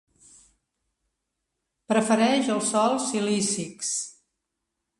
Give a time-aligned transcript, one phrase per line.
[1.93, 3.95] Prefereix els sòls silícics.